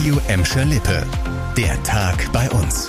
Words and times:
Radio 0.00 0.18
Emscher 0.28 0.64
Lippe. 0.64 1.06
Der 1.58 1.82
Tag 1.82 2.32
bei 2.32 2.48
uns. 2.52 2.88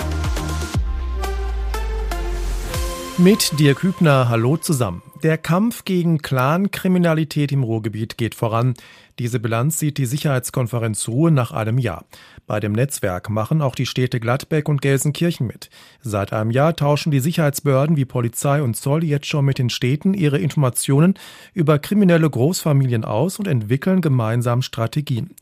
Mit 3.18 3.60
Dirk 3.60 3.84
Hübner, 3.84 4.30
hallo 4.30 4.56
zusammen. 4.56 5.02
Der 5.22 5.38
Kampf 5.38 5.84
gegen 5.84 6.20
Clan-Kriminalität 6.20 7.52
im 7.52 7.64
Ruhrgebiet 7.64 8.18
geht 8.18 8.34
voran. 8.34 8.76
Diese 9.20 9.42
Bilanz 9.42 9.78
sieht 9.78 9.98
die 9.98 10.06
Sicherheitskonferenz 10.06 11.10
Ruhe 11.10 11.32
nach 11.32 11.52
einem 11.52 11.78
Jahr. 11.78 12.06
Bei 12.48 12.62
dem 12.62 12.72
Netzwerk 12.72 13.30
machen 13.30 13.62
auch 13.62 13.76
die 13.76 13.86
Städte 13.86 14.22
Gladbeck 14.22 14.70
und 14.70 14.82
Gelsenkirchen 14.82 15.46
mit. 15.46 15.70
Seit 16.00 16.32
einem 16.32 16.50
Jahr 16.50 16.78
tauschen 16.78 17.12
die 17.12 17.20
Sicherheitsbehörden 17.20 17.98
wie 17.98 18.06
Polizei 18.06 18.64
und 18.64 18.78
Zoll 18.78 19.04
jetzt 19.04 19.28
schon 19.28 19.44
mit 19.44 19.60
den 19.60 19.70
Städten 19.70 20.14
ihre 20.14 20.40
Informationen 20.40 21.16
über 21.54 21.78
kriminelle 21.78 22.30
Großfamilien 22.30 23.04
aus 23.04 23.38
und 23.38 23.48
entwickeln 23.48 24.00
gemeinsam 24.00 24.62
Strategien. 24.62 25.36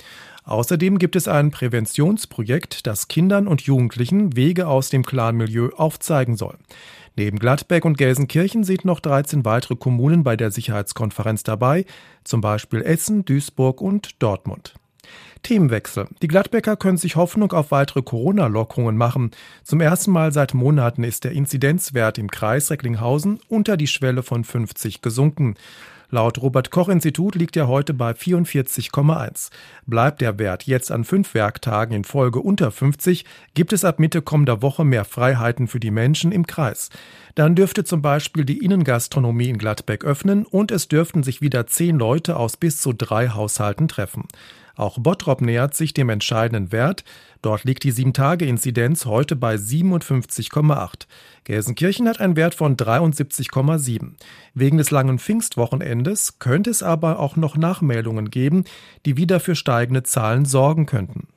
Außerdem 0.44 0.98
gibt 0.98 1.16
es 1.16 1.28
ein 1.28 1.52
Präventionsprojekt, 1.52 2.88
das 2.88 3.07
Kindern 3.07 3.47
und 3.47 3.61
Jugendlichen 3.61 4.36
Wege 4.36 4.68
aus 4.68 4.89
dem 4.89 5.06
Clanmilieu 5.06 5.70
aufzeigen 5.75 6.36
soll. 6.36 6.57
Neben 7.16 7.38
Gladbeck 7.38 7.86
und 7.86 7.97
Gelsenkirchen 7.97 8.64
sind 8.64 8.86
noch 8.86 9.00
13 9.00 9.44
weitere 9.44 9.75
Kommunen 9.75 10.24
bei 10.24 10.38
der 10.38 10.52
Sicherheitskonferenz 10.52 11.44
dabei, 11.44 11.86
zum 12.24 12.42
Beispiel 12.42 12.82
Essen, 12.82 13.25
Duisburg 13.25 13.82
und 13.82 14.21
Dortmund. 14.21 14.74
Themenwechsel. 15.44 16.07
Die 16.21 16.28
Gladbecker 16.28 16.75
können 16.75 16.97
sich 16.97 17.16
Hoffnung 17.16 17.52
auf 17.54 17.71
weitere 17.71 18.02
Corona-Lockerungen 18.02 18.97
machen. 18.97 19.32
Zum 19.64 19.82
ersten 19.82 20.11
Mal 20.11 20.32
seit 20.32 20.54
Monaten 20.54 21.04
ist 21.04 21.24
der 21.24 21.32
Inzidenzwert 21.32 22.18
im 22.18 22.30
Kreis 22.30 22.69
Recklinghausen 22.71 23.39
unter 23.47 23.78
die 23.78 23.88
Schwelle 23.88 24.24
von 24.24 24.44
50 24.44 25.02
gesunken. 25.02 25.56
Laut 26.11 26.41
Robert 26.41 26.71
Koch 26.71 26.89
Institut 26.89 27.36
liegt 27.36 27.55
er 27.55 27.68
heute 27.68 27.93
bei 27.93 28.11
44,1. 28.13 29.51
Bleibt 29.86 30.21
der 30.21 30.39
Wert 30.39 30.63
jetzt 30.63 30.91
an 30.91 31.04
fünf 31.04 31.35
Werktagen 31.35 31.93
in 31.93 32.03
Folge 32.03 32.39
unter 32.39 32.72
50, 32.72 33.25
gibt 33.53 33.73
es 33.73 33.85
ab 33.85 33.99
Mitte 33.99 34.23
kommender 34.23 34.63
Woche 34.63 34.83
mehr 34.83 35.05
Freiheiten 35.05 35.67
für 35.67 35.79
die 35.79 35.91
Menschen 35.91 36.31
im 36.31 36.47
Kreis. 36.47 36.89
Dann 37.35 37.53
dürfte 37.53 37.83
zum 37.83 38.01
Beispiel 38.01 38.43
die 38.43 38.57
Innengastronomie 38.57 39.49
in 39.49 39.59
Gladbeck 39.59 40.03
öffnen 40.03 40.45
und 40.45 40.71
es 40.71 40.88
dürften 40.88 41.21
sich 41.21 41.41
wieder 41.41 41.67
zehn 41.67 41.99
Leute 41.99 42.38
aus 42.38 42.57
bis 42.57 42.81
zu 42.81 42.91
drei 42.91 43.29
Haushalten 43.29 43.88
treffen. 43.88 44.27
Auch 44.80 44.97
Bottrop 44.97 45.41
nähert 45.41 45.75
sich 45.75 45.94
dem 45.94 46.08
entscheidenden 46.08 46.72
Wert. 46.72 47.03
Dort 47.41 47.66
liegt 47.66 47.83
die 47.83 47.91
7-Tage-Inzidenz 47.91 49.03
heute 49.03 49.35
bei 49.35 49.55
57,8. 49.55 51.05
Gelsenkirchen 51.44 52.08
hat 52.08 52.22
einen 52.22 52.38
Wert 52.38 52.55
von 52.55 52.77
73,7. 52.77 54.13
Wegen 54.53 54.77
des 54.77 54.89
langen 54.89 55.19
Pfingstwochenendes 55.19 56.39
könnte 56.39 56.69
es 56.69 56.81
aber 56.81 57.19
auch 57.19 57.35
noch 57.35 57.57
Nachmeldungen 57.57 58.30
geben, 58.30 58.63
die 59.05 59.17
wieder 59.17 59.41
für 59.41 59.55
steigende 59.55 60.03
Zahlen 60.03 60.45
sorgen 60.45 60.85
könnten. 60.85 61.27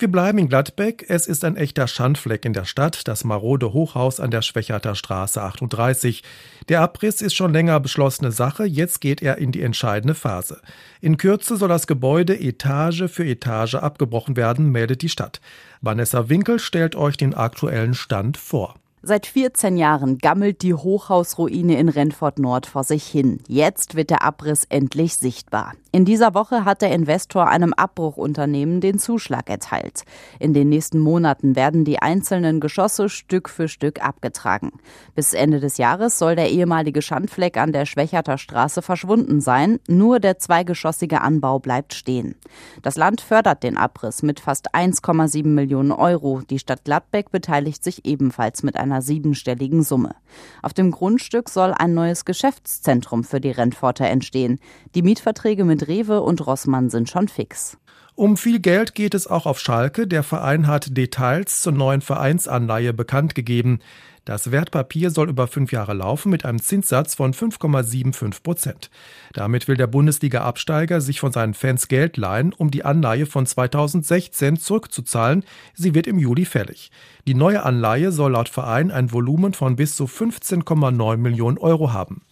Wir 0.00 0.06
bleiben 0.06 0.38
in 0.38 0.48
Gladbeck. 0.48 1.06
Es 1.08 1.26
ist 1.26 1.44
ein 1.44 1.56
echter 1.56 1.88
Schandfleck 1.88 2.44
in 2.44 2.52
der 2.52 2.64
Stadt, 2.64 3.08
das 3.08 3.24
marode 3.24 3.72
Hochhaus 3.72 4.20
an 4.20 4.30
der 4.30 4.42
Schwächerter 4.42 4.94
Straße 4.94 5.42
38. 5.42 6.22
Der 6.68 6.82
Abriss 6.82 7.20
ist 7.20 7.34
schon 7.34 7.52
länger 7.52 7.80
beschlossene 7.80 8.30
Sache, 8.30 8.64
jetzt 8.64 9.00
geht 9.00 9.22
er 9.22 9.38
in 9.38 9.50
die 9.50 9.60
entscheidende 9.60 10.14
Phase. 10.14 10.60
In 11.00 11.16
Kürze 11.16 11.56
soll 11.56 11.68
das 11.68 11.88
Gebäude 11.88 12.38
Etage 12.38 13.08
für 13.08 13.26
Etage 13.26 13.74
abgebrochen 13.74 14.36
werden, 14.36 14.70
meldet 14.70 15.02
die 15.02 15.08
Stadt. 15.08 15.40
Vanessa 15.80 16.28
Winkel 16.28 16.60
stellt 16.60 16.94
euch 16.94 17.16
den 17.16 17.34
aktuellen 17.34 17.94
Stand 17.94 18.36
vor. 18.36 18.76
Seit 19.08 19.24
14 19.24 19.78
Jahren 19.78 20.18
gammelt 20.18 20.60
die 20.60 20.74
Hochhausruine 20.74 21.78
in 21.78 21.88
Renfort 21.88 22.34
Nord 22.36 22.66
vor 22.66 22.84
sich 22.84 23.04
hin. 23.06 23.38
Jetzt 23.48 23.94
wird 23.94 24.10
der 24.10 24.22
Abriss 24.22 24.66
endlich 24.68 25.16
sichtbar. 25.16 25.72
In 25.90 26.04
dieser 26.04 26.34
Woche 26.34 26.66
hat 26.66 26.82
der 26.82 26.92
Investor 26.92 27.48
einem 27.48 27.72
Abbruchunternehmen 27.72 28.82
den 28.82 28.98
Zuschlag 28.98 29.48
erteilt. 29.48 30.02
In 30.38 30.52
den 30.52 30.68
nächsten 30.68 30.98
Monaten 30.98 31.56
werden 31.56 31.86
die 31.86 32.02
einzelnen 32.02 32.60
Geschosse 32.60 33.08
Stück 33.08 33.48
für 33.48 33.68
Stück 33.68 34.04
abgetragen. 34.04 34.72
Bis 35.14 35.32
Ende 35.32 35.58
des 35.58 35.78
Jahres 35.78 36.18
soll 36.18 36.36
der 36.36 36.50
ehemalige 36.50 37.00
Schandfleck 37.00 37.56
an 37.56 37.72
der 37.72 37.86
Schwächerter 37.86 38.36
Straße 38.36 38.82
verschwunden 38.82 39.40
sein. 39.40 39.80
Nur 39.88 40.20
der 40.20 40.38
zweigeschossige 40.38 41.22
Anbau 41.22 41.58
bleibt 41.58 41.94
stehen. 41.94 42.34
Das 42.82 42.98
Land 42.98 43.22
fördert 43.22 43.62
den 43.62 43.78
Abriss 43.78 44.22
mit 44.22 44.40
fast 44.40 44.74
1,7 44.74 45.46
Millionen 45.46 45.92
Euro. 45.92 46.42
Die 46.50 46.58
Stadt 46.58 46.84
Gladbeck 46.84 47.30
beteiligt 47.30 47.82
sich 47.82 48.04
ebenfalls 48.04 48.62
mit 48.62 48.76
einer 48.98 49.02
siebenstelligen 49.02 49.82
Summe. 49.82 50.16
Auf 50.60 50.74
dem 50.74 50.90
Grundstück 50.90 51.48
soll 51.48 51.72
ein 51.72 51.94
neues 51.94 52.24
Geschäftszentrum 52.24 53.22
für 53.22 53.40
die 53.40 53.50
Rentforter 53.50 54.06
entstehen. 54.06 54.58
Die 54.94 55.02
Mietverträge 55.02 55.64
mit 55.64 55.86
Rewe 55.86 56.20
und 56.20 56.44
Rossmann 56.46 56.90
sind 56.90 57.08
schon 57.08 57.28
fix. 57.28 57.78
Um 58.18 58.36
viel 58.36 58.58
Geld 58.58 58.96
geht 58.96 59.14
es 59.14 59.28
auch 59.28 59.46
auf 59.46 59.60
Schalke. 59.60 60.08
Der 60.08 60.24
Verein 60.24 60.66
hat 60.66 60.96
Details 60.96 61.60
zur 61.60 61.70
neuen 61.70 62.00
Vereinsanleihe 62.00 62.92
bekannt 62.92 63.36
gegeben. 63.36 63.78
Das 64.24 64.50
Wertpapier 64.50 65.12
soll 65.12 65.28
über 65.28 65.46
fünf 65.46 65.70
Jahre 65.70 65.94
laufen 65.94 66.30
mit 66.30 66.44
einem 66.44 66.60
Zinssatz 66.60 67.14
von 67.14 67.32
5,75 67.32 68.42
Prozent. 68.42 68.90
Damit 69.34 69.68
will 69.68 69.76
der 69.76 69.86
Bundesliga-Absteiger 69.86 71.00
sich 71.00 71.20
von 71.20 71.30
seinen 71.30 71.54
Fans 71.54 71.86
Geld 71.86 72.16
leihen, 72.16 72.52
um 72.52 72.72
die 72.72 72.84
Anleihe 72.84 73.24
von 73.24 73.46
2016 73.46 74.56
zurückzuzahlen. 74.56 75.44
Sie 75.74 75.94
wird 75.94 76.08
im 76.08 76.18
Juli 76.18 76.44
fällig. 76.44 76.90
Die 77.28 77.34
neue 77.34 77.62
Anleihe 77.62 78.10
soll 78.10 78.32
laut 78.32 78.48
Verein 78.48 78.90
ein 78.90 79.12
Volumen 79.12 79.54
von 79.54 79.76
bis 79.76 79.94
zu 79.94 80.06
15,9 80.06 81.18
Millionen 81.18 81.58
Euro 81.58 81.92
haben. 81.92 82.22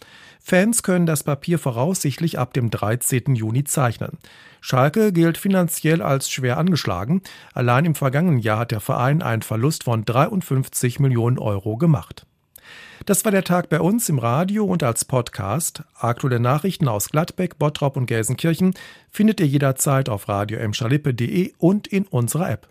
Fans 0.41 0.83
können 0.83 1.05
das 1.05 1.23
Papier 1.23 1.59
voraussichtlich 1.59 2.39
ab 2.39 2.53
dem 2.53 2.69
13. 2.69 3.35
Juni 3.35 3.63
zeichnen. 3.63 4.17
Schalke 4.61 5.13
gilt 5.13 5.37
finanziell 5.37 6.01
als 6.01 6.29
schwer 6.29 6.57
angeschlagen. 6.57 7.21
Allein 7.53 7.85
im 7.85 7.95
vergangenen 7.95 8.39
Jahr 8.39 8.59
hat 8.59 8.71
der 8.71 8.79
Verein 8.79 9.21
einen 9.21 9.41
Verlust 9.41 9.83
von 9.83 10.05
53 10.05 10.99
Millionen 10.99 11.39
Euro 11.39 11.77
gemacht. 11.77 12.25
Das 13.05 13.23
war 13.23 13.31
der 13.31 13.43
Tag 13.43 13.69
bei 13.69 13.79
uns 13.79 14.09
im 14.09 14.19
Radio 14.19 14.65
und 14.65 14.83
als 14.83 15.05
Podcast. 15.05 15.83
Aktuelle 15.95 16.39
Nachrichten 16.39 16.87
aus 16.87 17.09
Gladbeck, 17.09 17.57
Bottrop 17.57 17.95
und 17.95 18.05
Gelsenkirchen 18.05 18.73
findet 19.09 19.39
ihr 19.39 19.47
jederzeit 19.47 20.09
auf 20.09 20.27
radio 20.27 20.59
und 21.59 21.87
in 21.87 22.05
unserer 22.07 22.49
App. 22.49 22.67